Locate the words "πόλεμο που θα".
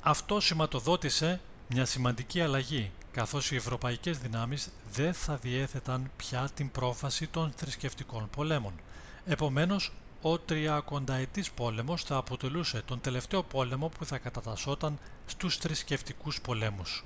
13.42-14.18